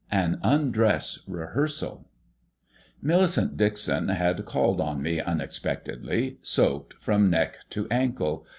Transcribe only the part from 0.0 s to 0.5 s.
X AN